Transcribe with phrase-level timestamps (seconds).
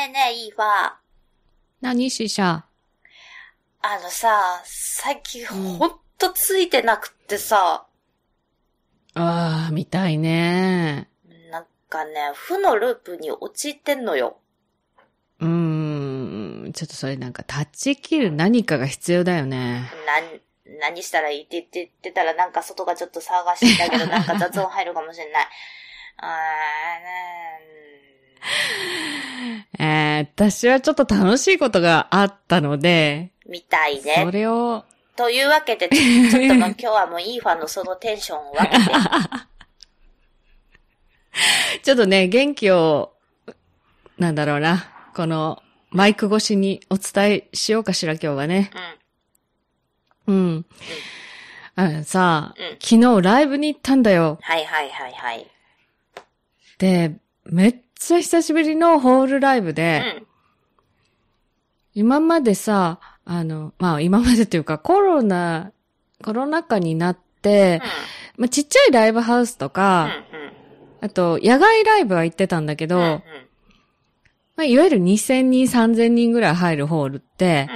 [0.00, 0.96] ねえねえ、いいわ。
[1.82, 2.10] 何？
[2.10, 2.64] ししゃ
[3.82, 7.84] あのさ、最近うんほんとついてなくってさ、
[9.12, 11.10] ああ、見たいね。
[11.50, 14.38] なんかね、負のループに陥ってんのよ。
[15.40, 15.48] うー
[16.68, 19.90] ん、ちょっとそれなんか断ち切る何かが必要だよね。
[20.06, 20.20] な
[20.76, 25.48] ん、何したらいいって言って言ってたらなんか外がちょっと騒がしいんだけど、 なんか雑音入るかもしれない。
[26.16, 27.50] あーね
[29.78, 34.30] えー、私はちょっと楽しいことがあったので、ーみたいそね。
[34.32, 34.84] れを、
[35.16, 36.02] というわけで、ちょっ
[36.48, 38.84] ともう 今日はもういいファンのそのテンションを分けて。
[41.82, 43.12] ちょっとね、元気を、
[44.18, 48.70] なんだろうな、このマイク越しにお伝えしようかしら、今日はね。
[50.26, 50.34] うん。
[50.34, 50.66] うん。
[51.76, 54.38] あのさ、うん昨日ライブに行ったんだよ。
[54.42, 55.46] はいはいはいはい。
[56.78, 57.12] で、
[57.44, 60.26] めっちゃ久しぶりのホールライブうで、ん。
[61.94, 65.72] 今までさ、あの、まあ今までというかコロナ、
[66.22, 67.82] コロナ禍になって、
[68.36, 69.70] まあちっちゃいライブハウスとうん。
[69.72, 70.12] か、
[71.00, 73.04] あと野外ライブは行ってたんだけど、うん。
[73.04, 73.20] うん。
[74.56, 77.68] まあ、いわゆる2000人、3000人ぐらい入るホールって、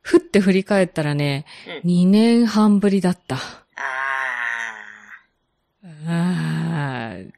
[0.00, 1.44] ふって振り返ったらね、
[1.84, 1.90] うん。
[1.90, 3.36] 2年半ぶりだった。
[3.36, 3.38] あ
[6.06, 7.32] あー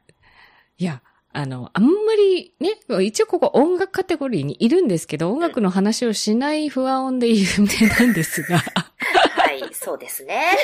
[0.78, 1.00] いや、
[1.37, 8.63] あの、あんまりね、一応ここ音楽カテゴリーにいるんですけど、音楽の話をしない不和音で有名なんですが、ー。
[8.63, 10.57] はい、そうですね。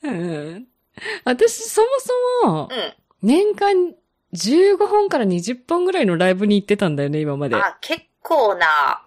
[0.02, 0.66] うん
[1.24, 1.88] 私そも
[2.42, 2.68] そもう
[3.22, 3.94] 年間
[4.32, 7.58] 15本から20本ぐらいのライブに行ってたんだよね、今までん。。
[7.58, 9.02] あ、結構な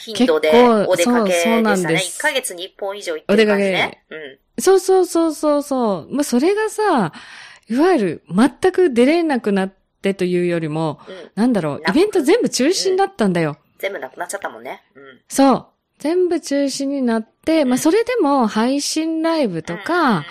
[0.00, 0.50] 頻度で
[0.88, 1.94] お出かけでそうそうなんしたね。
[1.94, 4.04] です1ヶ月に1本以上行ってる感じね。
[4.10, 4.38] うん。
[4.58, 6.14] そうそうそうそうそう。
[6.14, 7.12] まあ、それがさ、
[7.68, 11.30] いわゆる全く出れなくなってというよりも、うん。
[11.34, 13.56] なんだろう、なイベント全部中止になったんだよ。
[13.78, 14.82] 全部なくなっちゃったもんね。
[14.94, 15.20] うん。
[15.28, 15.66] そう。
[15.98, 20.24] 全部中止になって、まあ、それでも配信ライブとか、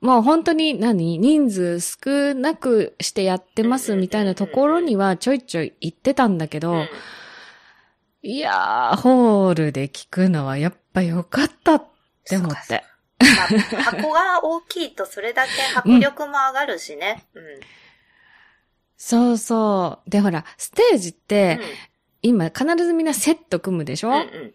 [0.00, 1.18] もう本当に何？
[1.18, 6.88] 人数少なくしてやってますみたいなところにはちょいちょい行ってたんだけど、うん、うん
[8.24, 11.84] いやー、ホールで聞くのはやっぱ良かったっ
[12.24, 12.84] て思って。
[13.22, 17.24] まあ、箱が大きいとそれだけ迫力も上がるしね。
[17.34, 17.42] うん。
[18.96, 20.10] そうそう。
[20.10, 21.60] で、ほら、ステージって、
[22.22, 24.14] 今必ずみんなセット組むでしょ、うん。
[24.14, 24.54] うんうん。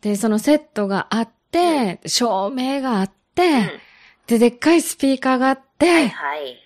[0.00, 3.70] で、そのセットがあって、照明があって、うん
[4.26, 6.56] で、でっかいスピーカーがあって、はいはい。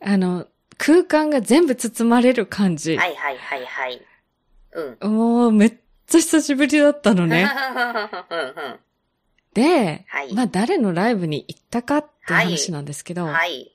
[0.00, 2.96] あの、空間が全部包まれる感じ。
[2.96, 4.02] はいはいはいはい。
[5.00, 5.16] うん。
[5.16, 5.74] もう、めっ
[6.06, 7.48] ちゃ久しぶりだったのね。
[8.30, 8.78] う ん
[9.58, 13.32] で、はいまあ誰のライブに行ったかっていう話なんですけど、うん。
[13.32, 13.72] はい。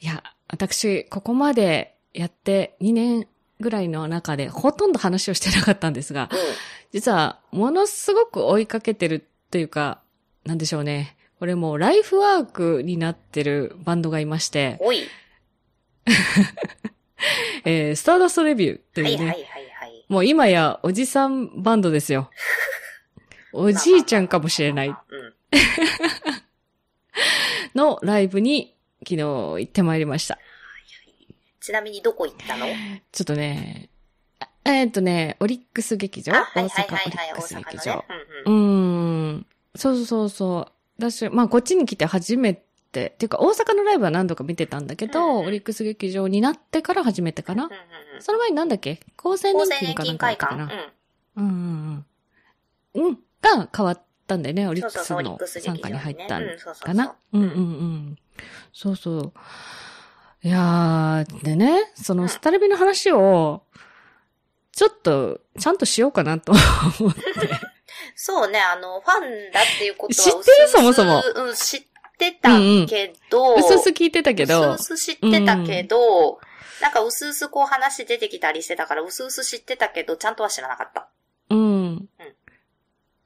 [0.00, 3.26] いや、私、ここまでやって2年
[3.60, 6.38] ぐらいの中でほとんど話をしてなかったんですが、うん。
[6.92, 10.02] 実は、ものすごく追いかけてるというか、
[10.44, 11.16] なんでしょうね。
[11.38, 15.08] これもうライフワークになってるバンドがいまして、おい。
[17.64, 20.04] えー、スターダストレビューというね、はいはいはいはい。
[20.08, 22.28] もう今やおじさんバンドですよ。
[23.52, 24.96] おじいちゃんかもしれないうん。
[27.74, 30.38] のライブに昨日行ってまいりました。
[31.60, 32.66] ちなみにどこ行ったの？
[33.12, 33.88] ちょっとね、
[34.40, 36.32] あえーっとね、オリックス劇場？
[36.34, 38.04] あ、はい大はい阪オリックス劇場ね。。
[38.46, 39.78] ううんう。
[39.78, 40.72] そうそうそう。
[40.98, 42.62] 私、まあこっちに来て初めて、
[43.14, 47.64] っていうか大阪のライブは何度か見てたんだけど、うんうんオリックス劇場になってから初めてかな。
[47.64, 49.00] うんうんうんその前になんだっけ？
[49.16, 50.66] 厚生年年金かなんかだったか館？
[50.76, 50.92] な。
[51.36, 52.06] うんうん
[52.96, 53.06] うん。
[53.06, 53.18] うん。
[53.56, 56.40] が変わったんだよね、オリックスの参加に入った
[56.80, 57.16] かな。
[57.32, 58.18] うんうんうん。
[58.72, 59.32] そうそう。
[60.44, 63.62] いやー、でね、そのスタルビの話を、
[64.72, 66.52] ちょっと、ちゃんとしようかなと
[66.98, 67.20] 思って。
[68.16, 70.68] そうね、あの、ファンだっていうことは知ってる？
[70.68, 71.82] そもそもうん、知っ
[72.18, 72.58] てた
[72.88, 76.40] けど、うすうす聞いてたけど、うすうす知ってたけど、
[76.80, 81.08] なんかうすうすこう話出てきたりしてたから、うすうす知ってたけど、ちゃんとは知らなかった。
[81.50, 82.08] うん。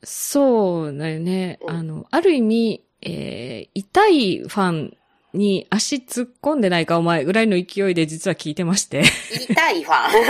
[0.08, 1.58] そうだよね。
[1.62, 4.97] うんあの、ある意味、えー、痛いファン
[5.35, 9.03] に足突っ込んでないかお前ぐらいの勢いで実は聞いてまして。
[9.50, 10.12] 痛いファン。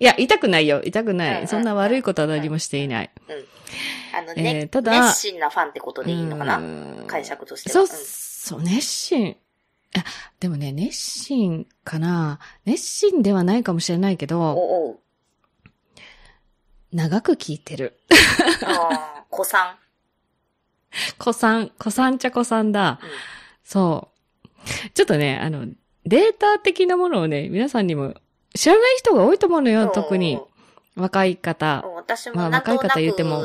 [0.00, 0.82] いや、痛くないよ。
[0.84, 1.28] 痛くない。
[1.28, 3.10] うんうんうんそんな悪いことは何もしていない。
[4.14, 6.56] あのえね、ーただ熱心なファンってことでいいのかな？
[6.58, 7.72] うん解釈としては。
[7.74, 9.36] そう、んそう、熱心。
[9.94, 10.04] あ、
[10.40, 12.38] でもね、熱心かな？
[12.64, 14.98] 熱心ではないかもしれないけど、おおう。
[16.92, 17.98] 長く聞いてる。
[18.64, 19.76] あー子さ
[21.18, 22.92] 子さん、子さんちゃ子さんだ。
[22.92, 22.92] ん。
[22.92, 22.98] うん
[23.64, 24.10] そ
[24.64, 24.90] う。
[24.94, 25.66] ちょっとね、あの、
[26.04, 28.14] データ的なものをね、皆さんにも
[28.54, 30.40] 知らない人が多いと思うのよ、うん特に。
[30.94, 31.82] 若い方。
[31.84, 33.44] うん私まあもなんとな若い方言うても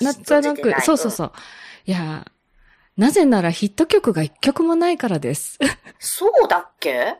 [0.00, 1.32] なんとなく、そうそうそう。
[1.84, 2.26] いや、
[2.96, 5.58] なぜならヒット曲が一曲もないからです。
[5.98, 7.16] そうだっけ？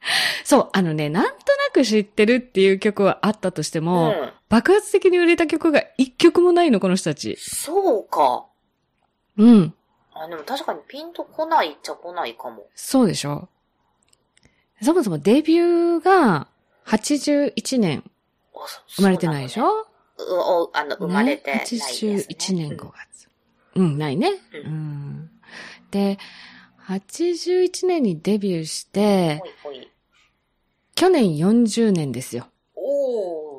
[0.44, 1.36] そう、あのね、なんとな
[1.72, 4.32] く知ってるっていう曲はあったとしてうも、ん。
[4.54, 7.36] 爆発的に売れた曲が一曲もないの、この人たち。
[7.40, 8.46] そうか。
[9.36, 9.74] うん。
[10.12, 12.64] あ、でも確かにピンとこないっちゃ来ないかも。
[12.76, 13.48] そうでしょ
[14.80, 16.46] そもそもデビューが
[16.86, 18.04] 81年
[18.90, 19.86] 生まれてないでしょ、う
[20.18, 22.14] おあの、生まれてないねです、ね。
[22.14, 23.28] 81年5月。
[23.74, 24.34] うん、ないね。
[24.52, 25.30] うんうん。
[25.90, 26.16] で、
[26.86, 29.42] 81年にデビューして。
[30.94, 32.46] 去年40年ですよ。
[32.76, 33.53] おー。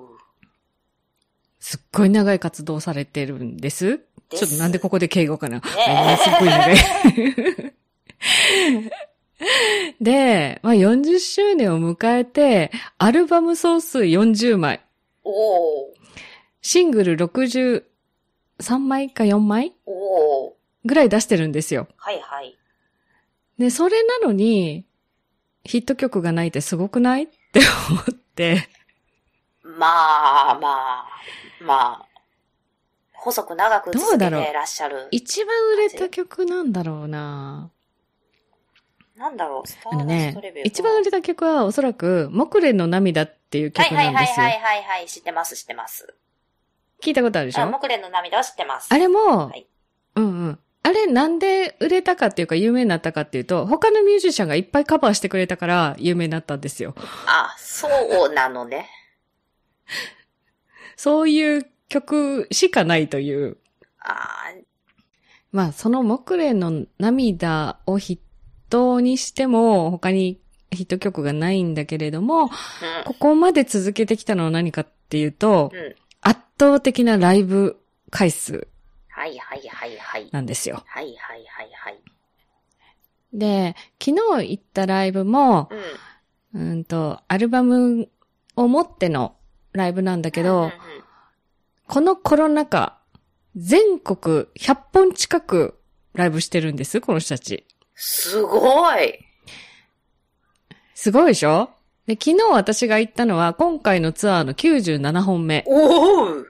[1.67, 3.97] すっごい長い活動されてるんです。
[4.29, 5.57] ですちょっとなんでここで敬語かな？
[5.57, 6.75] ねえーすっごい長い。
[9.99, 14.81] で、まあ、40周年を迎えて、アルバム総数40枚、
[15.23, 15.95] おー。
[16.61, 17.83] シングル63
[18.79, 20.53] 枚か4枚おー。
[20.85, 21.87] ぐらい出してるんですよ。
[21.97, 22.55] はいはい。
[23.57, 24.85] で、それなのに、
[25.63, 27.23] ヒット曲がないってすごくない？
[27.23, 27.59] って
[27.89, 28.03] 思っ
[28.35, 28.69] て。
[29.77, 31.05] まあ、まあ、
[31.61, 32.05] まあ、
[33.13, 35.07] 細く長く続けどうだろうてらっしゃる。
[35.11, 37.71] 一番売れた曲なんだろうな
[39.17, 40.67] なんだろう、スタあのーダスねトレビュー。
[40.67, 44.45] 一番売れた曲はおそらく、木蓮の涙っていう曲はいはいはいなんですよ。
[44.45, 46.13] はいはいはい、知ってます知ってます。
[47.01, 47.61] 聞いたことあるでしょ？
[47.63, 48.87] あ、木蓮の涙は知ってます。
[48.91, 49.65] あれも、はい
[50.15, 50.59] うんうん。
[50.83, 56.93] あれなんで売れたかっていうか有名になったかっていうと、他のミュージシャンがいっぱいカバーしてくれたから有名になったんですよ。
[57.25, 57.87] あ、そ
[58.27, 58.87] うなのね。
[60.95, 63.57] そういう曲しかないという。
[63.99, 64.51] あ
[65.51, 68.19] まあ、その木蓮の涙を筆
[68.69, 70.41] 頭にしても、他に
[70.71, 75.95] ヒット曲がないんだけれども、ーここまで続けてきたのは何かっていうとうん。、うん。
[76.21, 77.79] 圧倒的なライブ
[78.09, 78.67] 回数
[79.07, 80.29] はいはいはいはい。
[80.31, 80.83] なんですよ。
[80.85, 82.01] はいはいはいはい。
[83.33, 85.69] で、昨日行ったライブも、
[86.53, 86.71] うん。
[86.71, 88.09] うんと、アルバム
[88.55, 89.35] を持っての
[89.75, 90.71] ライブなんだけど、
[91.87, 92.97] このコロナ禍、
[93.55, 95.75] 全国100本近く
[96.13, 97.65] ライブしてるんです、この人たち。
[97.95, 99.19] すごい
[100.93, 101.69] すごいでしょ？
[102.07, 105.63] で、昨日私が行ったのは、今回のツアーの97本目。
[105.67, 106.45] おお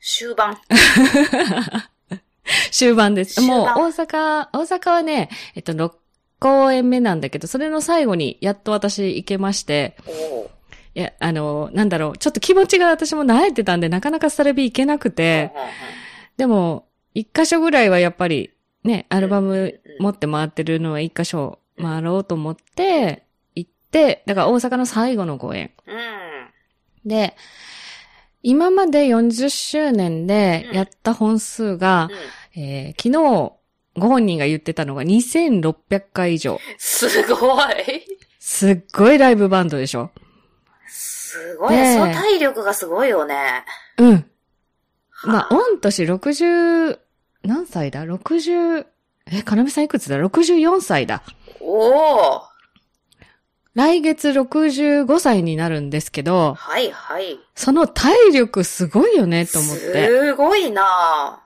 [0.00, 0.56] 終盤。
[2.70, 3.40] 終盤です。
[3.40, 5.92] もう大阪、大阪はね、えっと、6
[6.40, 10.50] 公演目なんだけど、それの最後にやっと私行けまして、おお
[10.98, 15.52] いや、あの、なんだろう、ちょっと気持ちが私も慣れてたんで、なかなかスタレビ行けなくて、
[16.36, 18.50] でも、一箇所ぐらいはやっぱり、
[18.82, 23.22] ね、アルバム持って回ってるのは一箇所回ろうと思って、
[23.54, 25.70] 行って、だから大阪の最後の公演。
[27.06, 27.36] で、
[28.42, 32.08] 今まで40周年でやった本数が、
[32.56, 33.52] えー昨日、
[33.94, 36.58] ご本人が言ってたのが2600回以上。
[36.76, 37.64] すごい。
[38.40, 40.10] すっごいライブバンドでしょ
[41.28, 41.72] すごい。
[41.72, 43.64] ねえその体力がすごいよね。
[43.98, 44.24] うん。
[45.24, 46.98] まあ、は御年60、
[47.42, 48.86] 何歳だ ?60、
[49.30, 51.22] え、かなめさんいくつだ ?64 歳だ。
[51.60, 52.42] おお
[53.74, 57.38] 来月65歳になるんですけど、はいはい。
[57.54, 60.08] その体力すごいよね、と思って。
[60.08, 61.42] すごいな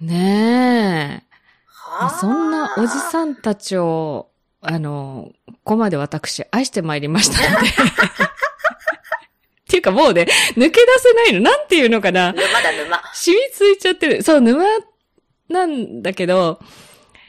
[0.00, 1.28] ねえ。
[1.66, 4.28] はあそんなおじさんたちを、
[4.60, 8.27] あの、ここまで私愛してまいりましたので。
[9.78, 11.40] いうかもうね、抜け出せないの。
[11.40, 12.32] なんていうのかな。
[12.32, 13.00] 沼だ沼。
[13.14, 14.22] 染みついちゃってる。
[14.22, 14.64] そう、沼
[15.48, 16.60] なんだけど、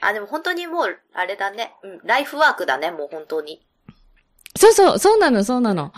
[0.01, 1.74] あ、でも本当にもう、あれだね。
[1.84, 3.65] うん、ライフワークだね、もう本当に。
[4.56, 5.94] そうそう、そうなの、そうなの。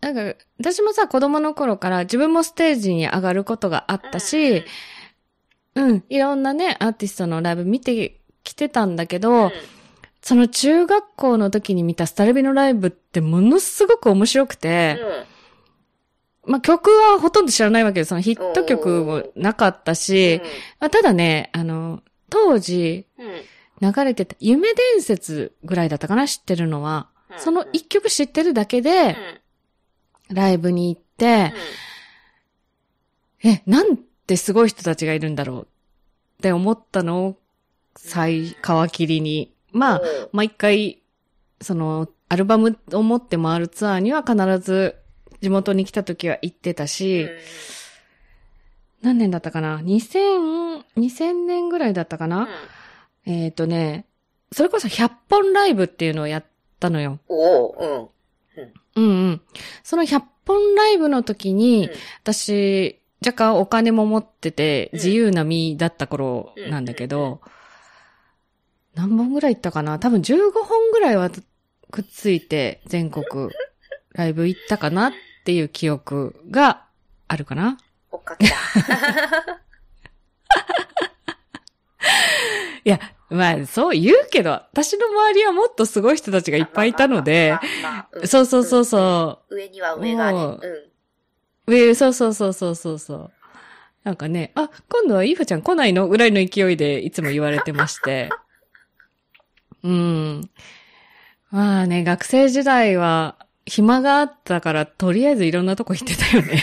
[0.00, 4.64] なんか、私もさ、子供の頃から自分もステージに上がることがあったし、
[5.74, 9.52] うん、いろんなね、アーティストのライブ見てきてたんだけど、うん、うん
[10.26, 14.98] その中学校の時に見たスタルビのライブってものすごく面白くて、
[16.46, 18.08] まあ曲はほとんど知らないわけです。
[18.08, 20.40] そのヒット曲もなかったし、
[20.80, 23.06] まあ、ただね、あの、当時。
[23.80, 27.08] 流れてた夢伝説ぐらいだったかな、知ってるのは。
[27.10, 29.16] うんその一曲知ってるだけで、
[30.30, 31.52] ライブに行って、
[33.44, 35.66] え、なんてすごい人たちがいるんだろうっ
[36.40, 37.38] て思ったのを、
[37.96, 38.56] 最、皮
[38.92, 39.52] 切りに。
[39.72, 41.02] まあ、毎回、
[41.60, 44.96] その、アルバムを持って回るツアーには必ず
[45.46, 47.28] 地元に来た時は行ってたし、
[49.00, 52.48] 何年だったかな ?2000、2000年ぐらいだったかな、
[53.26, 54.06] えっ、とね、
[54.50, 56.44] それこそ100本ライブっていうのをやっ
[56.80, 57.20] たのよ。
[57.28, 58.10] おお
[58.56, 58.70] うん。
[58.96, 59.04] うん。
[59.04, 59.40] うん。
[59.84, 61.94] その100本ライブの時に、うん。
[62.22, 64.98] 私、若干お金も持ってて、うん。
[64.98, 67.40] 自由な身だった頃なんだけど、
[68.96, 70.00] 何本ぐらい行ったかな？
[70.00, 71.30] 多分15本ぐらいは
[71.92, 73.50] くっついて全国
[74.10, 75.12] ライブ行ったかなっ
[75.46, 76.82] ていう記憶が
[77.28, 77.78] あるかな？
[78.10, 78.54] 追っかけだ。
[82.84, 83.00] いや、
[83.30, 87.56] まあそう言うけど、私の周りはもっとすごい人たちがいっぱいいたので
[88.24, 89.54] そうそうそうそう。
[89.54, 90.38] 上には上がね。
[90.38, 90.58] うん
[91.68, 93.32] 上、そうそうそうそうそうそう。
[94.04, 98.30] なんかね、あ、今度はイーファちゃん来ないのぐらいの勢いでいつも言われてまして。
[99.82, 100.50] うん。
[101.50, 106.62] まあね、学生時代は暇があったから、とりあえずいろんなとこ行ってたよね。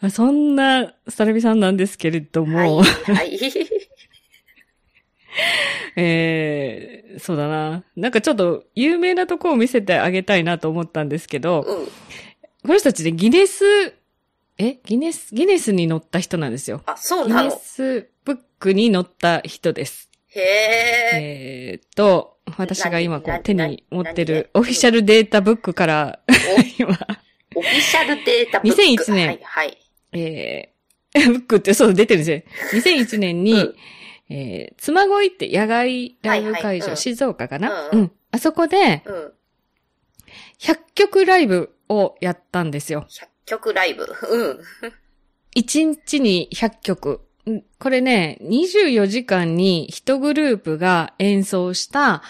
[0.00, 2.90] ま あそんな、スタルビさんなんですけれども、はい。
[3.14, 3.40] はい。
[5.96, 7.84] えー、そうだな。
[7.96, 11.86] なんかちょっと有名なとこを見せてあげたいなと思ったんですけど、うん。
[11.86, 11.92] こ
[12.64, 13.64] の人たちでギネス、
[14.58, 14.78] え？
[14.84, 16.82] ギネス、ギネスに載った人なんですよ。
[16.84, 20.09] あ、そうギネなのスブックに載った人です。
[20.30, 21.10] へえ。
[21.14, 26.20] えーっと、私が今こ何う手に持ってる何オフィシャルデータブックから、
[26.78, 26.90] 今、
[27.56, 28.82] オフィシャルデータブック。
[28.82, 29.40] 2001年はい。
[29.42, 29.78] はい。
[30.12, 32.82] えー、ブックってそう出てるんですよ。
[32.82, 33.74] 2001年に、うん
[34.30, 39.32] えー、妻恋って野外ライブ会場、はいはいうん静岡かな、ううんん、あそこで、うん。
[40.60, 43.06] 100曲ライブをやったんですよ。
[43.10, 44.04] 100曲ライブ。
[44.04, 44.60] うん。
[45.56, 47.22] 1日に100曲。
[47.50, 52.22] んこれね、24時間に1グループが演奏した、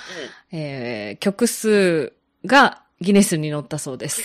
[0.52, 2.12] えー曲数
[2.46, 4.22] がギネスに載ったそうです。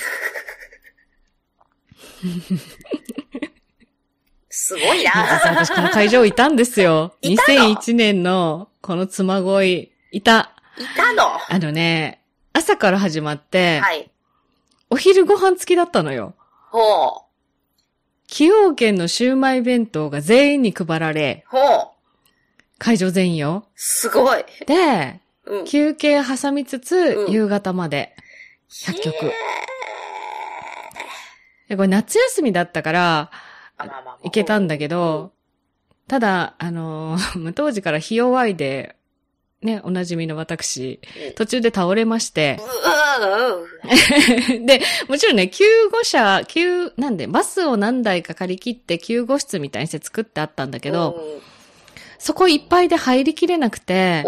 [4.49, 5.11] すごいな。
[5.11, 7.13] 実は私この会場いたんですよ。
[7.21, 10.53] いたの？2001年のこの妻恋、いた。
[10.77, 11.23] いたの？
[11.49, 12.21] あのね、
[12.53, 14.09] 朝から始まって、はい。
[14.89, 16.35] お昼ご飯付きだったのよ。
[16.71, 17.25] ほう。
[18.27, 21.62] 崎陽軒のシウマイ弁当が全員に配られ、ほう。
[22.77, 23.65] 会場全員よ。
[23.75, 24.44] すごい。
[24.67, 25.65] で、うん。
[25.65, 28.15] 休憩挟みつつ、うん夕方まで。
[28.70, 29.32] 100曲
[31.70, 33.32] これ夏休みだったから、
[34.24, 35.32] 行けたんだけど、
[36.08, 38.94] ただ、あのー、 当時からひ弱いで、
[39.65, 41.34] ね、おなじみの私、うん。
[41.34, 42.60] 途中で倒れまして。
[44.65, 51.41] で、もちろんね、救護車、救、なんで、バスを何台か借り切って救護室みたいにして作ってあったんだけど、うん。
[52.19, 54.24] そこいっぱいで入りきれなくて、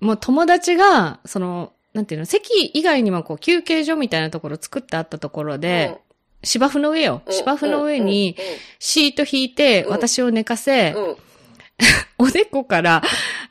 [0.00, 5.98] もう友達が、その、なんていうの、席以外にもこう休憩所みたいなところ作ってあったところで、
[6.44, 7.22] 芝生の上よ。
[7.26, 7.32] うん。
[7.32, 8.36] 芝生の上に、
[8.78, 9.90] シート引いて、うん。
[9.90, 10.94] 私を寝かせ、
[12.18, 13.02] おでこから、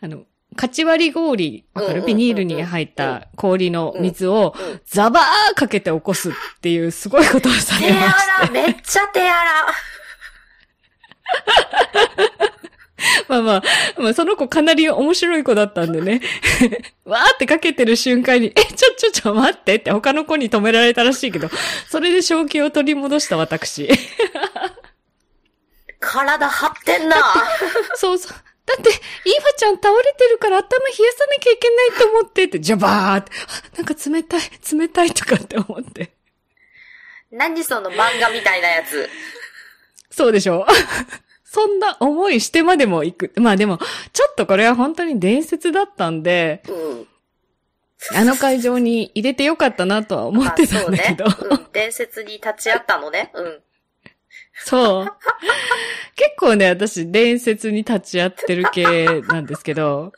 [0.01, 0.24] あの、
[0.62, 2.03] カチ割り氷、わかる？
[2.03, 4.53] ビニールに入った氷の水を
[4.86, 8.20] ザバーかけて起こすっていうすごいことをさ手れまして。
[8.44, 9.41] 荒、めっちゃ手荒。
[13.27, 13.63] まあまあ、
[13.98, 16.22] まあその子かなり面白い子だったんでね。
[17.06, 21.50] わーってかけてる瞬間に、え、ちょちょちょ待ってって他の子に止められたらしいけど、
[21.89, 23.89] それで正気を取り戻した私。
[26.00, 27.15] 体張ってんな。
[27.96, 28.34] そうそう。
[28.77, 33.31] だって、イーファちゃん倒れてるから頭冷やさなきゃいけないと思ってって、ジャバーって、
[33.75, 34.41] あなんか冷たい、
[34.77, 36.11] 冷たいとかって思って。
[37.31, 39.09] 何その漫画みたいなやつ。
[40.09, 40.65] そうでしょ？
[41.45, 43.33] そんな思いしてまでも行く。
[43.37, 43.77] まあでも、
[44.13, 47.07] ちょっとこれは本当に伝説だったんで、うん。
[48.17, 51.25] あの会場に入れてよかったなとは思ってたんだけど。
[51.25, 51.35] ね。
[51.51, 51.67] うん。
[51.71, 53.31] 伝説に立ち会ったのね。
[53.33, 53.61] うん。
[54.65, 55.06] そう。
[56.15, 60.12] 結構ね、私、伝説に立ち会ってる系なんですけど、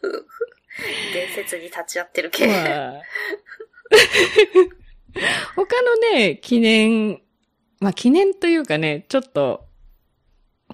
[1.13, 2.47] 伝説に立ち会ってる系。
[2.47, 3.01] まあ、
[5.55, 7.21] 他のね、記念、
[7.79, 9.65] まあ記念というかね、ちょっと、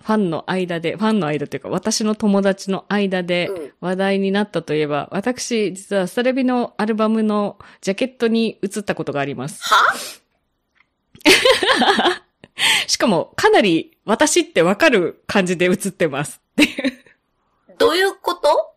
[0.02, 9.62] ファンの間で、ファンの間というか、私の友達の間でうん話題になったといえば、私、実はスタレビのアルバムのジャケットに映ったことがあります。
[9.64, 9.80] は？
[12.89, 16.41] しかも、かなり私ってわかる感じで映ってます。
[17.77, 18.74] どういうこと？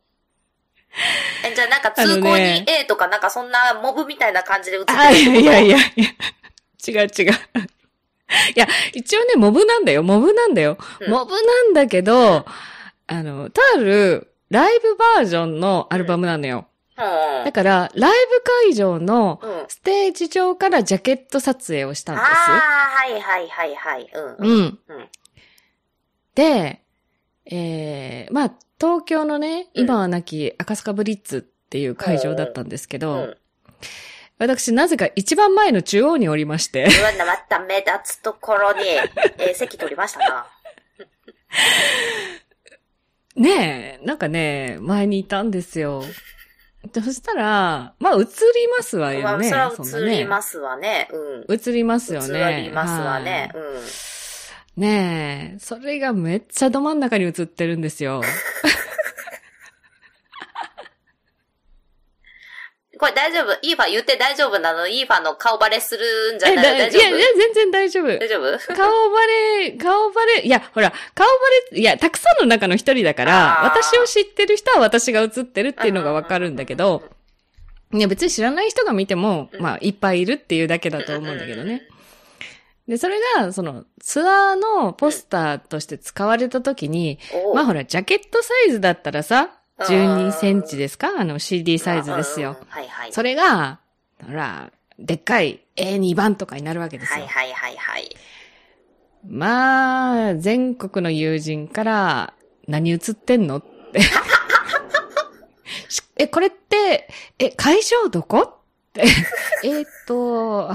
[1.51, 5.79] え、じゃあなんか通行にね A とかなんかそんなモブみたいな感じで映ってるあ、いやいやいや。
[5.79, 7.03] やいや。
[7.03, 7.33] 違う違う。
[8.55, 10.03] いや、一応ね、モブなんだよ。
[10.03, 10.77] モブなんだよ。
[11.01, 12.45] うんモブなんだけど、
[13.07, 16.67] あの、とあるライブバージョンのアルバムなのよ。
[16.99, 17.45] うん。
[17.45, 19.65] だから、ライブ会場のうん。
[19.69, 22.41] ステージ上からジャケット撮影をしたんああ、です。
[22.41, 24.11] はいはいはいはい。
[24.13, 24.37] うん。
[24.37, 24.79] うん。
[24.89, 25.09] うん
[26.35, 26.83] で、
[27.45, 33.37] えー、まあ、東京のね、今はなき赤坂ブリッツっていう会場だったんですけど、うん。
[34.39, 40.47] 私なぜか一番前の中央におりまして、うわ、また目立つところに、えー 席取りましたな。
[43.37, 46.03] ねえ、なんかね、前にいたんですよ。
[46.93, 48.25] でそしたら、まあ、映り
[48.77, 49.49] ますわよまあ、ね。
[49.49, 51.09] それは映りますわね。
[51.49, 51.55] うん。
[51.55, 52.59] 映りますよね。
[52.59, 53.51] 映りますわね。
[53.55, 53.83] はいうん。
[54.77, 58.23] ねえ、それがめっちゃど真ん中に映ってるんですよ。
[63.03, 63.59] これ大丈夫？
[63.63, 64.87] イーファ言って大丈夫なの？
[64.87, 66.65] イーファの顔バレするんじゃえ、ない？
[66.65, 68.07] だいや、大丈夫全然大丈夫。
[68.07, 68.75] 大丈夫？
[68.77, 71.33] 顔バレ、顔バレ、いや、ほら、顔バ
[71.73, 77.03] レ、いや、たくさんの中の一人だから、私を知ってる人は私が映ってるっていうのがわかるんだけど、
[77.93, 79.61] いや、別に知らない人が見ても、うん。
[79.61, 81.83] まあ、いっぱいいるっていうだけだと思うんだけどね。。
[82.87, 87.19] で、それが、その、ツアーのポスターとして使われた時に、
[87.51, 89.49] おまあほら、ジャケットサイズだったらさ、うん
[89.81, 91.13] 12センチですか？
[91.19, 92.57] あの CD サイズですよ。
[92.69, 93.13] はいはい。
[93.13, 93.81] それが、
[94.25, 97.21] ほら、でっかい A2 番とかになるわけですよ。
[97.21, 98.17] はいはいはいはい。
[99.27, 102.35] まあ、全国の友人から、
[102.69, 103.59] 何映ってんの？
[103.59, 104.01] って。
[105.89, 108.41] し え、これって、え、会場どこ？
[108.41, 108.55] っ
[108.93, 109.05] て。
[109.65, 110.71] えーっと、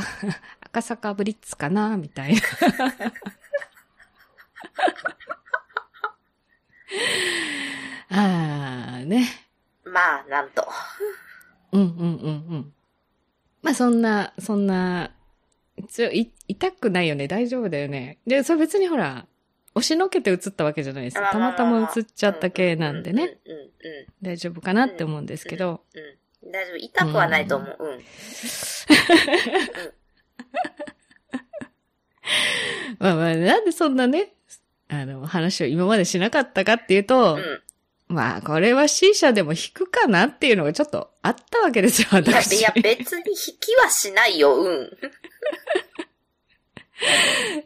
[0.62, 1.96] 赤坂ブリッツかな？
[1.98, 2.42] みたいな。
[8.10, 9.28] ああ、ね。
[9.86, 10.68] まあ、なんと。
[11.74, 12.06] うんうんうんう
[12.58, 12.74] ん。
[13.62, 15.12] まあそんな、そんな、
[16.12, 17.28] い、痛くないよね。
[17.28, 18.18] 大丈夫だよね。
[18.26, 19.28] で、それ別にほら、
[19.76, 21.26] 押しのけて映ったわけじゃないですよ。
[21.32, 23.38] たまたま映っちゃった系なんでね。
[24.24, 25.82] 大丈夫かなって思うんですけど。
[25.94, 26.48] うん。
[26.48, 26.52] うん。
[26.52, 26.78] 大丈夫。
[26.78, 27.78] 痛くはないと思う。
[27.80, 28.02] うん。
[32.98, 34.34] まあまあ、なんでそんなね、
[34.88, 37.62] あの、話を今までしなかったかっていうと、うん。
[38.08, 42.60] まあ、これは C 社でも弾くかなっていうのがちょっとあったわけですよ、いや、私。
[42.60, 44.56] いや、別に引きはしないよ。
[44.56, 44.92] うん。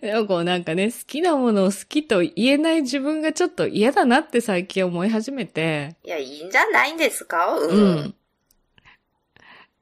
[0.02, 7.68] でもこうなんかね、好きなものを好きと言えない自分がちょっと嫌だなって最近思い始めて、いや、いいんじゃないんですかう。
[7.68, 8.16] うんん。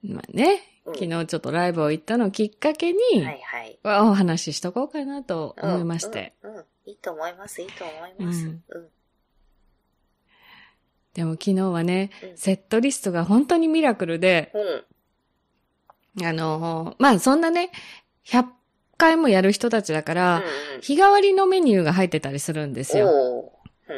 [0.03, 3.79] まあね、うん昨日ちょっとライブを行ったのをきっかけに、はいはい。
[3.83, 6.33] お話ししとこうかなと思いまして。
[6.41, 6.55] うん。
[6.55, 6.65] うん。
[6.85, 7.61] いいと思います。
[7.61, 8.45] いいと思います。
[8.47, 8.89] ううんん。
[11.13, 14.51] でも昨日はね、うんセットリストが本当にミラクルで、
[16.17, 16.25] うん。
[16.25, 17.71] あの、まあそんなね、
[18.25, 18.45] 100
[18.97, 20.39] 回もやる人たちだから、う
[20.77, 23.51] ん日替わりのメニューが入ってたりするんですよ。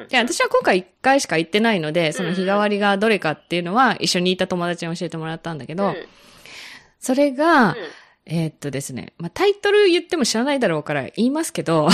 [0.10, 5.96] で、私は今回1回しか行ってないので、その日替わりがどれかっていうのは一緒にいた友達に教えてもらったんだけど、うん
[7.02, 7.76] それが、う
[8.28, 11.88] えーっとですね、まあ、タイトル言っても知らないだろうから言いますけど、ん。
[11.88, 11.92] うん。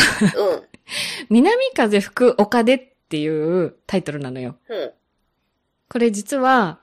[1.29, 4.57] 南風吹く丘でっていうタイトルなのよ。
[5.87, 5.93] うん。
[5.93, 6.79] これ実は、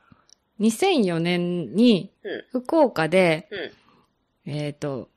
[0.60, 2.62] 2004年にうん。
[2.62, 3.48] 福岡で、
[4.46, 4.52] うん。
[4.52, 5.08] えーっと、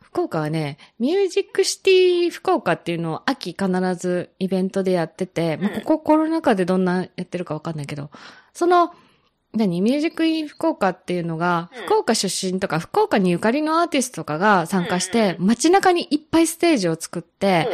[0.00, 8.10] 福岡はね、ミュージックシティ福岡っていうのを秋必ずイベントでやってて、まあ、うんここコロナ禍でどんなやってるかわかんないけど、
[8.54, 8.94] その、
[9.52, 17.68] 何ミュージックイン福岡っていうのが、うん福岡出身とか福岡にゆかりのアーティストとかが参加して、うん街中にいっぱいステージを作って、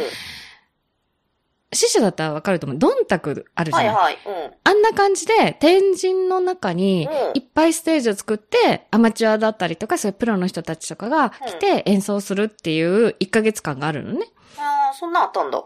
[1.73, 2.79] 死者だったらわかると思う。
[2.79, 4.17] ドンタクあるじゃない、はいはい。
[4.25, 4.53] うん。
[4.63, 14.27] あんな感じで、天神の中にうんいっぱいステージを作って、アマチュアだったりとか、そういうプロの人たちとかが来て演奏するっていう1ヶ月間があるのね。
[14.57, 15.63] ああ、そんなんあったんだ。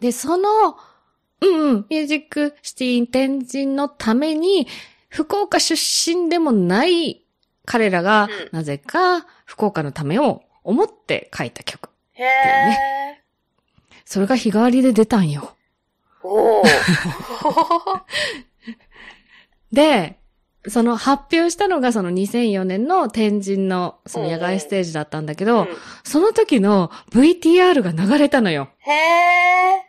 [0.00, 0.76] で、その、
[1.40, 4.66] うんうん、ミュージックシティ天神のために、
[5.08, 7.22] 福岡出身でもない
[7.64, 11.90] 彼らがうん、なぜか福岡のためを思って書いた曲。
[12.12, 13.21] へえ。
[14.12, 15.56] それが日替わりで出たんよ。
[16.22, 16.62] おお。
[19.72, 20.18] で、
[20.68, 25.68] その発表したのがその2004年の天神のその野外ステージだったんだけど、うん
[26.04, 28.68] その時の VTR が流れたのよ。
[28.80, 29.86] へえ。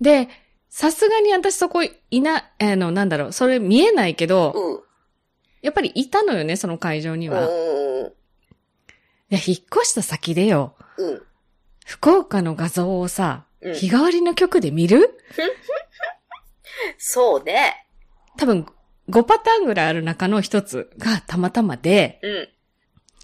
[0.00, 0.28] で、
[0.68, 4.80] さすがに私そこいな、あの、なんだろう、それ見えないけど、うん。
[5.62, 7.42] やっぱりいたのよね、その会場には。
[7.42, 7.48] いう
[8.02, 8.12] ん。
[9.28, 9.40] や、引っ
[9.72, 11.22] 越した先でよ、うん。
[11.88, 15.18] 福岡の画像をさ、うん日替わりの曲で見る？
[16.98, 17.86] そうね。
[18.36, 18.66] 多分、
[19.08, 22.48] 5パターンぐらいある中の一つがたまたまで、うん。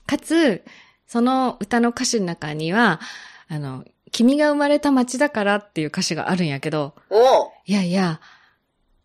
[0.06, 0.64] かつ、
[1.06, 3.00] その歌の歌詞の中には、
[3.48, 7.52] あの、君が生まれた街だからっていう歌詞があるんやけど、おお。
[7.66, 8.20] いやいや、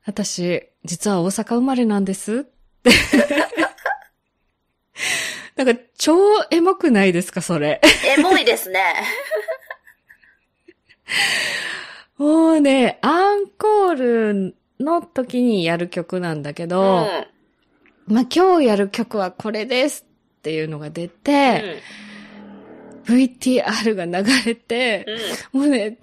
[0.05, 2.43] 私、実は大阪生まれなんですっ
[2.81, 2.89] て。
[5.65, 6.15] なんか、超
[6.51, 7.81] エモくないですか、それ？
[8.17, 8.81] エモいですね。
[12.17, 17.27] もうね、アンコの時にやる曲なんだけうど、ん。
[18.07, 20.05] まあ、今日やる曲はこれです
[20.37, 21.81] っていうのが出て、
[23.05, 25.05] VTR が流れて、
[25.53, 25.61] うん。
[25.61, 25.97] もうね、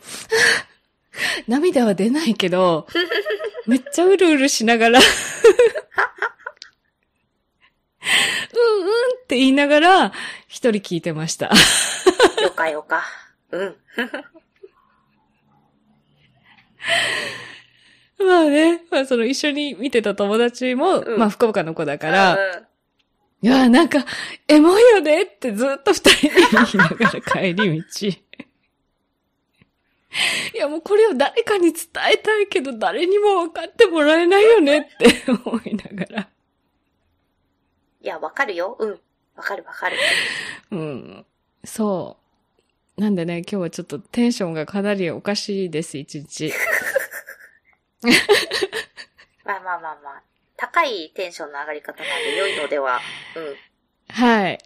[1.48, 2.86] 涙は出ないけど、
[3.66, 5.00] めっちゃうるうるしながら、
[8.54, 8.88] うんうん
[9.22, 10.12] って言いながら、
[10.46, 11.50] 一人聞いてました。
[12.42, 13.04] よかよか。
[13.50, 13.76] うん。
[18.26, 22.66] まあね、まあその一緒に見てた友達も、うんまあ福岡の子だから、うん
[23.42, 24.04] いや、なんか、
[24.48, 28.08] エモいよねってずっと二人で言いながら帰り道。
[30.54, 36.28] いや、もうこれを誰かに伝えたいけど、誰にも分かってもらえないよねって思いながら。
[38.06, 38.76] いや、わかるよ。
[38.78, 39.00] うん。
[39.34, 39.96] わかるわかる。
[40.70, 41.26] うん。
[41.64, 42.16] そ
[42.96, 43.00] う。
[43.00, 46.52] なんでね、今日はちょっとテンションがかなりおかしいです、一日。
[49.44, 50.22] まあまあまあまあ。
[50.56, 53.00] 高いテンションの上がり方なんで良いのでは。
[53.34, 53.56] うん。
[54.08, 54.58] はい。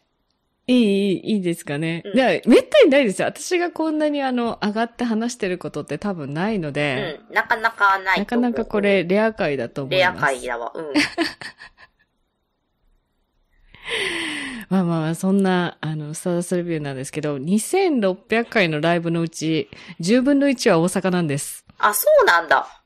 [0.66, 2.02] いい、いい、いいですかね。
[2.04, 3.28] うんでめったにないですよ。
[3.28, 7.34] 私がこんなにあの、上がって話してることって多分ないので、うん。
[7.34, 10.12] なかなかないなかなかこれ、レア回だと思います。
[10.12, 10.72] レア回だわ。
[10.74, 10.92] うん。
[14.68, 19.68] まあまあまあ、そんな、あの、スターダストレビューなんですけど、2600回のライブのうち、
[20.00, 21.64] 10分の1は大阪なんです。
[21.78, 22.82] あ、そうなんだ。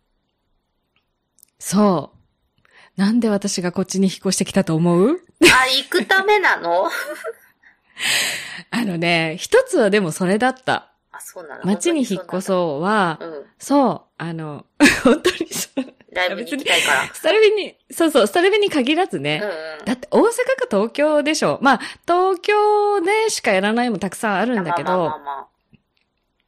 [1.59, 3.01] そう。
[3.01, 5.21] なんで私がこっちに引っ越してきたと思う？
[5.43, 6.89] あ、行くためなの？
[8.71, 10.93] あのね、一つはでもそれだった。
[11.11, 13.25] あ、そうなの街に引っ越そうは、う。
[13.25, 13.45] うん。
[13.59, 14.67] そう、あの、
[15.05, 15.94] 本当にそう。
[16.15, 17.15] ライブに行きたいから。
[17.15, 19.41] スタルビに、そうそう、スタルビに限らずね。
[19.43, 19.49] うん
[19.81, 19.85] うん。
[19.85, 20.33] だって大阪か
[20.71, 21.59] 東京でしょ。
[21.63, 25.49] まあ、東京でしかやらないもたくさんあるんだけどまあまあまあ、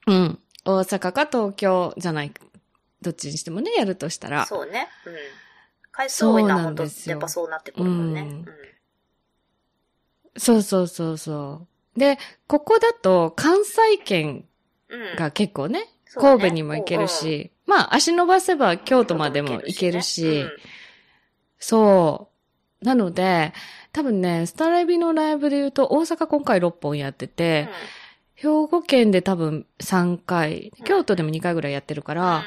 [0.06, 0.38] まうん。
[0.64, 2.32] 大阪か東京じゃない、
[3.02, 4.30] どっちにしてもね、やるとしたあ。
[4.30, 4.46] ら。
[4.46, 4.88] そうね。
[5.04, 5.14] うん。
[5.92, 8.20] 回数多いな、そうな本当んですよやっぱそうなってくるもんね。
[8.20, 8.46] うんうん。
[10.38, 11.98] そうそうそうそう。
[11.98, 14.44] で、ここだと関西圏
[14.88, 15.16] うん。
[15.16, 20.52] が結構ね、そうね神戸にも行けるし、まあ足伸ばせば京都までも行けるし、うん
[21.58, 22.30] そ
[22.82, 22.84] う。
[22.84, 23.52] なので、
[23.92, 27.68] 多分ね、スタラビのライブで言うと大阪今回6本やってて、
[28.34, 32.44] 兵庫県で多分3回、京都でも2回ぐらいやってるから、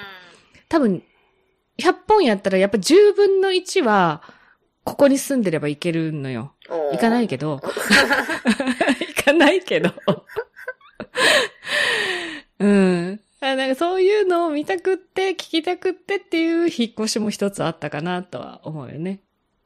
[0.69, 1.03] 多分
[1.79, 4.21] 100本やったらやっぱ10分の1は、
[4.83, 6.53] ここに住んでれば行けるのよ。
[6.69, 6.77] うん。
[6.91, 7.59] 行かないけけど。
[7.61, 9.91] 行かないけど。
[13.69, 19.19] かそういうのを見たくって、聞きたくってっていう引っ越しも一つあったかなとは思うよね。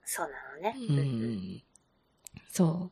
[0.06, 0.28] そう
[0.62, 0.76] なのね。
[0.90, 1.64] うん。
[2.52, 2.92] そ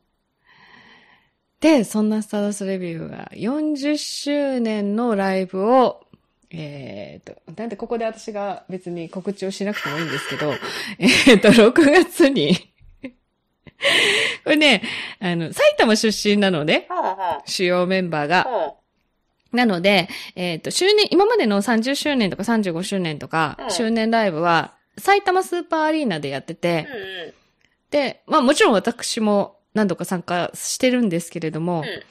[1.60, 6.04] で、そんなスターダストレビューが40周年のライブを、
[6.50, 10.52] えっ、と、なんでここで私が別に告知をしなくてもいいんですけど、
[10.98, 12.56] えっと、6月に、
[14.44, 14.82] これね、
[15.20, 17.42] あの、埼玉出身なのね、ほうほう。
[17.46, 18.42] 主要メンバーが。
[18.42, 18.81] ほ
[19.52, 27.34] なので、えっ、と、周年、今までの30周年とか35周年とかう、ん周年ライブは、埼玉スーパーアリーナでやっててう。、うんうん。
[27.90, 32.02] で、まあもちろん私も何度か参加してるんですけれども、うん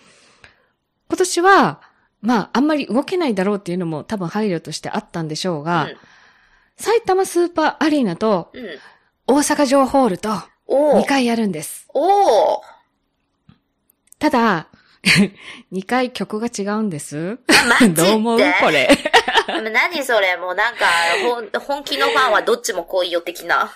[1.09, 1.81] 今年は、
[2.21, 5.89] まああんまり動けないだろうっていうのも多分配慮としてあったんでしょうが、
[6.77, 8.53] 埼玉スーパーアリーナと。
[9.27, 10.29] 大阪城ホールと
[10.67, 11.87] おー2回やるんです。
[11.93, 12.61] おー
[14.19, 14.67] ただ、
[15.73, 17.39] 2回曲が違うんです？
[17.67, 18.01] マジで？
[18.03, 18.39] どう思う？
[18.61, 18.87] これ。
[19.71, 20.37] 何それ？
[20.37, 20.85] もうなんか、
[21.59, 23.71] 本気のファンはどっちも来いよ的な。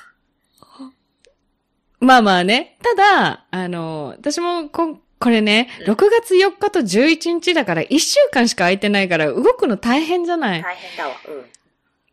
[2.00, 2.78] まあまあね。
[2.84, 10.62] ただ、あの、私もこ、これね、うん6月4日と11日だから1週間しか空いてないから動くの大変じゃない？
[10.62, 11.16] 大変だわ。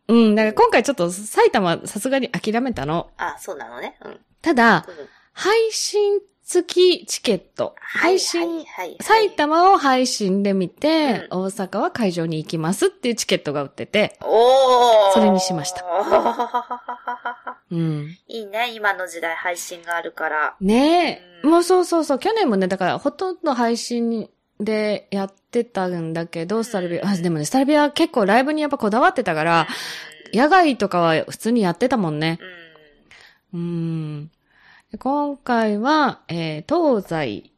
[0.07, 0.25] うん。
[0.27, 0.35] うん。
[0.35, 3.11] だから今回ちょっと埼玉さすがに諦めたの。
[3.17, 3.97] あ、そうなのね。
[4.03, 4.19] うん。
[4.41, 4.95] ただ、うん
[5.35, 7.75] 配信付きチケット。
[7.81, 8.65] 配信、
[9.01, 15.85] 埼玉を配信で見て、大阪は会場に行きますっていうチケットが売ってて、おーそれにしましたた。
[17.71, 18.17] うん。
[18.27, 20.55] いいね、今の時代配信があるから。
[20.59, 24.29] ねえ、うんもうそうそうそう、去年もね、だからほとんど配信
[24.59, 29.67] でやってたんだけど、スタルビア、あ、でもね、スタルビアは結構ライブにやっぱこだわってたから、
[30.33, 32.39] 野外とかは普通にやってたもんね。
[33.53, 34.31] うん。
[34.99, 37.51] 今回は、えー東西、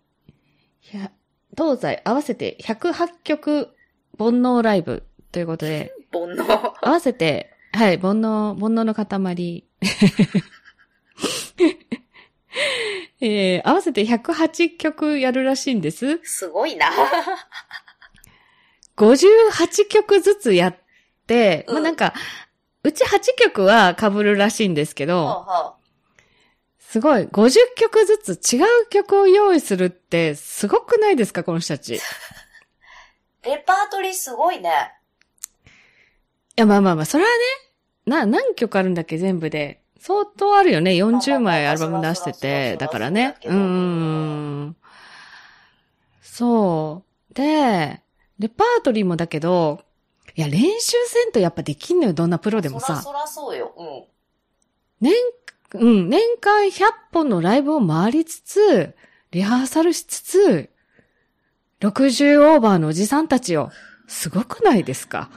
[1.58, 3.76] 東西合わせて108曲
[4.18, 6.72] 煩悩ライブということで、煩悩。
[6.82, 9.66] 合わせて、はい、煩悩、煩悩の塊。
[13.20, 16.22] えー合わせて108曲やるらしいんです。
[16.24, 16.90] すごいな。
[18.96, 20.78] 58曲ずつやっ
[21.28, 22.14] て、うんまあなんか、
[22.84, 25.76] うち8曲は被るらしいんですけほうど、ほ
[26.90, 32.00] すごい、50曲ずつ違う曲を用意するって、すごくないですか、この人たち。
[33.44, 34.94] レパートリーすごいね。
[36.56, 37.36] や、まあまあまあ、それはね、
[38.06, 39.82] な、何曲あるんだっけ、全部で。
[40.00, 40.92] 相当あるよね。
[40.92, 42.78] 40枚アルバム出してて。
[42.78, 43.36] だからね。
[43.44, 44.76] うーん。
[46.22, 47.34] そう。
[47.34, 48.02] で、
[48.38, 49.82] レパートリーもだけど、
[50.36, 52.88] いや、練習せんとやっぱできんのよ、どんなプロでもさ。
[52.88, 53.74] そらそらそうよ。
[53.76, 54.04] うん。
[55.02, 55.14] 年、
[55.80, 58.96] うん、年間100本のライブを回りつつ、
[59.32, 60.70] リハーサルしつつ、
[61.82, 63.72] 60オーバーのおじさんたちよ。
[64.08, 65.30] すごくないですか？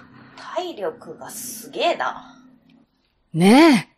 [0.55, 2.37] 体力がすげえな。
[3.33, 3.89] ね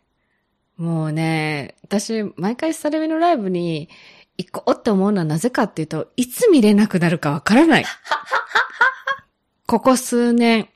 [0.77, 0.81] え。
[0.81, 3.89] もうね、私、毎回スタレミのライブに
[4.37, 7.85] 行こうって思うのはなぜかっていうと、いつ見れなくなるかわからない。
[9.67, 10.69] ここ数年、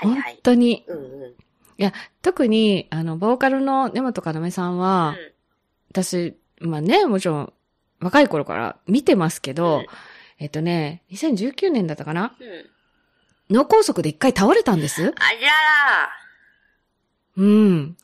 [0.00, 0.40] 本はいはい。
[0.42, 0.84] 当に。
[0.86, 1.34] うんうん。
[1.78, 5.38] いや、特に、あの、ボーカルの根本かなめさんは、うん
[5.90, 7.52] 私、まあね、もちろん、
[8.00, 9.86] 若い頃から見てますけど、うん
[10.38, 13.56] えっとね、2019年だったかなうん。
[13.56, 15.02] 脳梗塞で一回倒れたんです。
[15.02, 15.50] ありゃ
[17.36, 17.96] うん。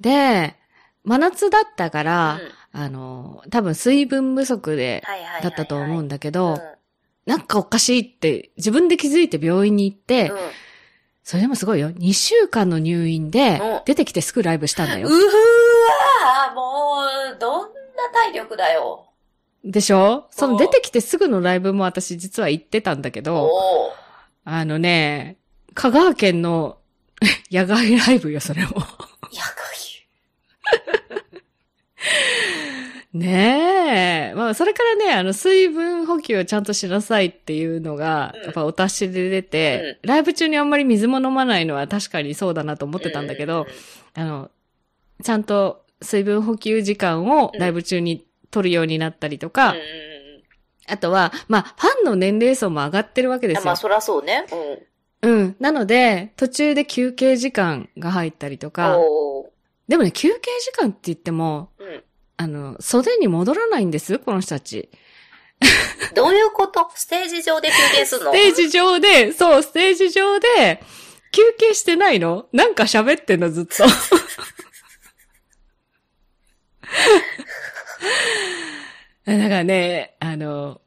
[0.00, 0.56] で、
[1.04, 5.02] 真夏だったかーら、うんあの、多分水分不足で。
[5.42, 6.58] だったと思うんだだけど、
[7.24, 10.38] なんかおかしいって自分で気づいて病院に行って、うん。
[11.28, 11.90] それでもすごいよ。
[11.90, 15.08] 2週間の入院でうん、出てきてすぐライブしたんだよ。
[15.08, 17.02] うふわーも
[17.36, 17.68] う、どんな
[18.14, 19.10] 体力だよ。
[19.62, 20.26] でしょ？
[20.30, 23.50] そのうん出てきてすぐのライブも私実は行ってたんだけど、
[24.46, 25.36] あのね、
[25.74, 26.78] 香川県の
[27.52, 28.68] 野外ライブよ、それも。
[28.70, 29.68] やか
[33.12, 33.67] ね
[34.30, 34.34] え。
[34.34, 43.66] まあ、それからね、あの、水分補給をちゃんとしなさいっていうのが、うんやっぱお達しで出て、ライブ中にあんまり水も飲まないのは確かにそうだなと思ってたんだけど、
[44.14, 44.50] あの、
[45.22, 50.08] ちゃんと水分補給時間をライブ中に取るようになったりとか、うんうんうん
[50.88, 53.76] あとは、まあ、ファンの年齢層も上がってるわけですよまあ、。
[53.76, 54.46] そらそうね。
[55.22, 55.30] うん。
[55.30, 55.56] うん。
[55.60, 58.96] なので、途中で休憩時間が入ったりとか、
[59.86, 62.02] でもね、休憩時間って言っても、うん。
[62.38, 64.88] あの、袖に戻らないんです、この人たち。
[66.14, 66.88] どういうこと？
[66.94, 68.32] ステージ上で休憩するの？
[68.32, 70.80] ステージ上で、そう、ステージ上で、
[71.32, 72.46] 休憩してないの？
[72.52, 73.84] なんか喋ってんの、ずっと。
[79.26, 80.80] だからね、あの、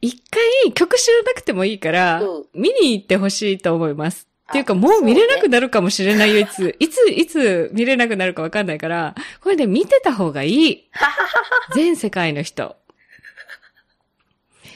[0.00, 4.28] 一回曲知らなくてもいいから、うん見に行ってほしいと思います。
[4.48, 6.76] あっていうか、もう見れなくなるかもしれないよ、いつ。
[6.78, 10.90] いつ、いつ見れなくなるかわかんないから、これで見てた方がいい。
[11.74, 12.76] 全世界の人。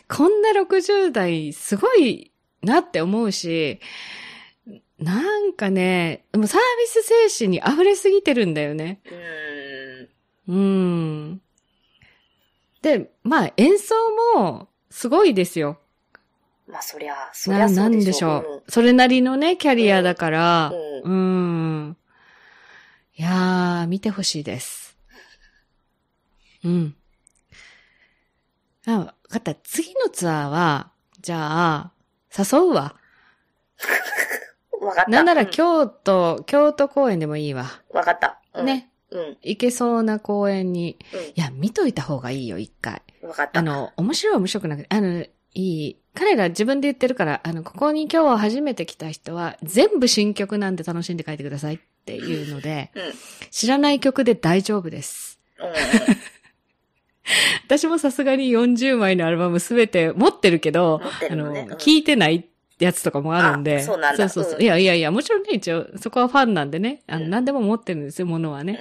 [0.08, 3.78] こんな60代、すごいなって思うし、
[4.98, 9.00] なんかね、もうサービス精神に溢れすぎてるんだよね。
[10.48, 10.56] うーん。
[10.56, 10.60] う
[11.34, 11.40] ん。
[12.82, 13.94] で、まあ演奏
[14.36, 15.78] もすごいですよ。
[16.70, 17.82] まあ、そりゃ、そりな、ゃそうでしょ。
[17.82, 18.70] なんでしょう。
[18.70, 20.72] それなりのね、キャリアだから、
[21.04, 21.96] ううん。
[23.16, 24.96] いやー、見てほしいです。
[26.64, 26.94] うん。
[28.86, 29.54] あ、わかった。
[29.56, 31.92] 次のツアーは、じゃあ、
[32.36, 32.96] 誘うわ。
[34.80, 34.86] うん。
[34.88, 35.10] わかった。
[35.10, 35.50] なんなら日。
[35.50, 37.66] 京都、京都公演でもいいわ。
[37.92, 38.40] わかった。
[38.54, 38.64] うん。
[38.66, 38.90] ね。
[39.10, 39.38] うん。
[39.42, 40.98] 行けそうな公演に。
[41.34, 43.02] いや、見といた方がいいよ、一回。
[43.22, 43.28] うん。
[43.30, 43.58] わかった。
[43.58, 45.24] あの、面白い面白くなくて、あの、
[45.54, 45.96] いい。
[46.14, 53.02] 彼ら自分で言ってるから、あの、ここに今日初めて来た人は、全部新曲なんで楽しんで書いてくださいっていうので、うん。
[53.50, 55.40] 知らない曲で大丈夫です。
[55.58, 55.74] うんうん。
[57.66, 61.50] 私もさすがに40枚のアルバムすべて持ってるけど、持ってあの。
[61.50, 63.78] うん聞いてないやつとかもあるんで。
[63.78, 64.58] あそうなんだそうそうそう。
[64.58, 68.78] うんいやいやいや、もちろんね、一応、そこはファンなんでね、あの、うん何でも持ってるんですよ、ものはね。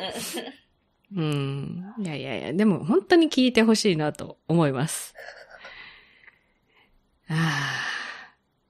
[1.16, 1.94] うん。
[2.00, 5.14] いやいやいや、でも本当に聞いてほしいなと思います。
[7.30, 7.34] あ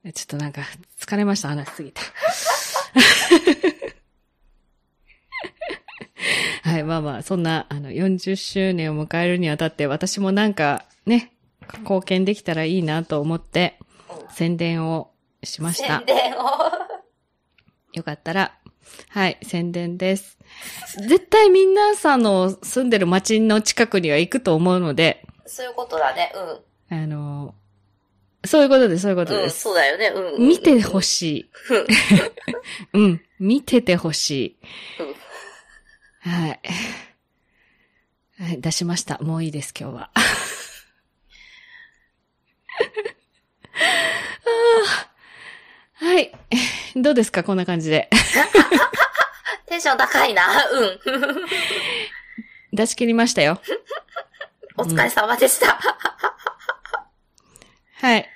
[0.06, 0.12] あ。
[0.14, 0.62] ちょっとなんか、
[1.00, 2.02] 疲れました、話しすぎて。
[6.64, 11.34] はい、まあまあ、そんな、あの、40周年を迎えるにあたって、私もなんか、ね、
[11.80, 13.80] 貢献できたらいいなと思って、
[14.32, 15.12] 宣伝を
[15.44, 16.06] しました宣。
[16.06, 16.44] 伝を。
[17.94, 18.58] よかったら、
[19.10, 20.38] はい、宣伝です。
[21.08, 26.32] 絶対みんなさんの住んでる町の近くには行くと思うので、そういうことだね。
[26.90, 27.56] あの、
[28.46, 29.40] そういうことです、そういうことうん。
[29.40, 29.62] うん、です。
[29.62, 30.08] そうだよね。
[30.08, 30.48] うん。
[30.48, 31.40] 見てほししい。
[31.40, 31.50] い。
[32.94, 34.58] うん、見ててほしい。
[35.00, 35.30] うん
[36.22, 36.60] はい。
[38.40, 39.20] はい、出しました。
[39.20, 40.12] もういいです、今日は。
[45.94, 46.32] はい。
[46.96, 48.10] どうですかこんな感じで。
[49.66, 50.44] テンション高いな。
[50.70, 51.00] うん。
[52.74, 53.62] 出し切りましたよ。
[54.78, 55.80] お疲れ様でした。
[58.02, 58.30] はい。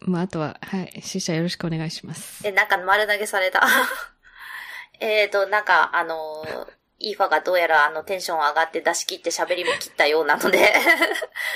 [0.00, 1.02] まあ、あとは、はい。
[1.02, 2.46] 死者よろしくお願いします。
[2.46, 3.66] え、なんか丸投げされた。
[5.00, 10.72] えーと、なんか、あのー、イーファがどうやらあのテンション上がって出し切って喋りも切ったようなので、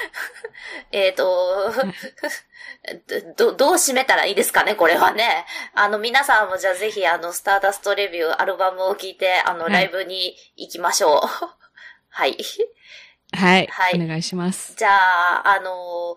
[0.90, 1.72] えーと、
[3.36, 5.46] ど、どう締めたらいいですかね、これはね。
[5.74, 11.20] あの、皆さんもじゃあぜひあの、スターダストレビュー、アルバムを聴いて、あの、はいライブに行きましょう。
[12.10, 12.36] はい。
[13.32, 13.66] はい。
[13.68, 14.74] はいお願いします。
[14.76, 16.16] じゃあ、あの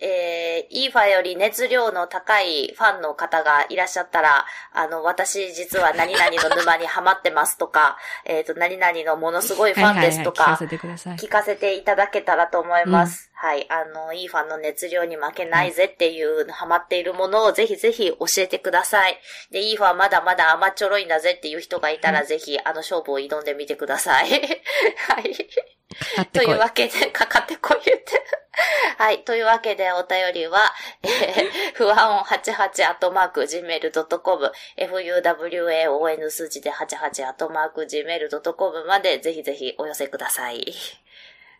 [0.00, 11.16] えー、イーファより熱量の高いファンの方がいらっしゃったら、あの、私実は何々の沼にハマってますとか、 えっと、何々のものすごいファンですとか聞か、せてください。
[11.16, 13.30] 聞かせていただけたらと思います。
[13.34, 13.66] はい。
[13.70, 19.20] あの、いいファンの熱量に負けないぜっていう、ハマっているものをぜひぜひ教えてください。
[19.50, 24.28] で、いいファンまだまだ甘っちょろいんだぜっていう人がいたら、ぜひ、あの、勝負を挑んでみてください。
[25.08, 25.73] はい。
[26.16, 26.46] 買ってこい。
[26.46, 28.22] というわけで、かかってこい言って。
[28.98, 29.24] はい。
[29.24, 40.72] というわけで、お便りは、えー、不安音88アットマーク gmail.com、fuwaon 数字で88アットマーク gmail.com まで、ぜひぜひお寄せください。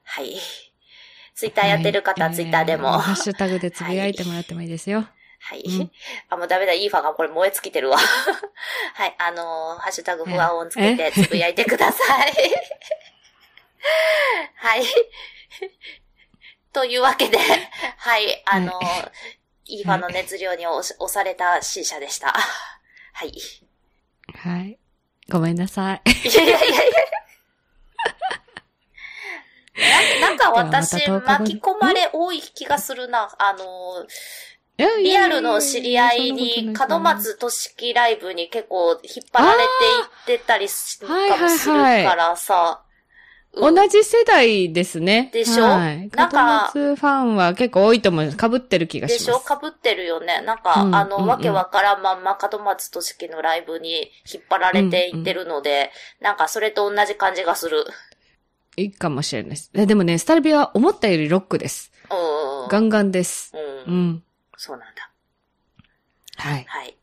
[0.04, 0.36] はい。
[1.34, 2.88] ツイッターやってる方はツイッターでも。
[2.88, 5.08] はいえハッシュタグでつぶやいてもらってもいいですよ。
[5.40, 5.62] はい。
[5.66, 5.90] うん
[6.30, 7.98] あ、もうダメだ、イーファがこれ燃え尽きてるわ。
[7.98, 9.14] はい。
[9.18, 12.32] あのーハッシュタグ不安音つけてえつぶやいてください。
[14.56, 14.84] はい。
[16.72, 17.38] というわけで、
[17.98, 18.42] はい。
[18.46, 19.10] あのー
[19.66, 22.28] イーファの熱量に押された C 社でした。
[23.14, 23.28] はい。
[23.28, 23.32] い
[24.36, 24.78] はい。
[25.30, 26.02] ごめんなさい。
[26.04, 26.84] やいやいやいや。
[30.20, 33.34] ななんか私、ではまた10日後に巻き込まれ多い気がするな。
[33.38, 34.06] あの
[34.76, 39.58] リやアルの知り合いに、門松俊樹ライブに結構引っ張られ
[40.26, 42.82] ていってたりするかもしからさ。
[43.56, 45.30] うん同じ世代ですね。
[45.32, 45.64] でしょ？
[45.64, 46.08] はい。
[46.10, 48.30] なんかファンは結構多いと思う。
[48.30, 49.26] 被ってる気がします。
[49.26, 49.38] でしょ？
[49.38, 50.40] 被ってるよね。
[50.42, 57.84] なんか、うんあの、うんうんわけわからんまんま門松俊樹のライブに引っ張られていってるので、なんかそれと同じ感じがする。
[58.76, 59.70] いいかもしれないです。
[59.74, 61.92] えでもね、スタルビは思ったよりロックです。
[62.10, 62.68] うん。
[62.68, 63.52] ガンガンです。
[63.86, 63.94] うん。
[63.94, 64.22] うん。
[64.56, 65.10] そうなんだ。
[66.36, 66.64] はい。
[66.66, 66.96] はい。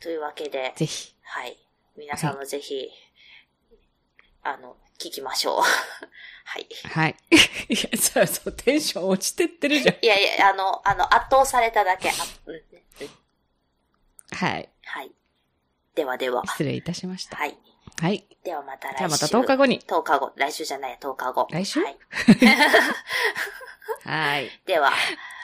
[0.00, 1.14] というわけで、ぜひ。
[1.22, 1.56] はい。
[1.96, 2.88] 皆さんもぜひ、
[4.42, 5.60] あの、聞きましょう。
[6.44, 6.68] はい。
[6.84, 7.16] はい。
[7.68, 9.96] いや、そうそう、テンション落ちてってるじゃん。
[10.00, 12.10] いやいや、あの、あの、圧倒されただけ。
[12.10, 12.12] あ
[12.46, 12.62] うんうん
[14.34, 14.68] はい。
[14.84, 15.10] はい。
[15.94, 16.42] ではでは。
[16.46, 17.36] 失礼いたしました。
[17.36, 17.56] はい。
[18.00, 18.26] はい。
[18.42, 18.96] ではまた来週。
[18.98, 19.80] じゃあまた10日後に。
[19.80, 20.32] 10日後。
[20.36, 21.48] 来週じゃない、10日後。
[21.50, 21.80] 来週？
[21.84, 21.98] はい。
[24.04, 24.50] はい。
[24.66, 24.92] では、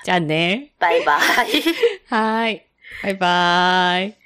[0.04, 0.72] じゃあね。
[0.78, 1.20] バイバイ。
[2.08, 2.66] はい。
[3.02, 4.17] バイバーイ。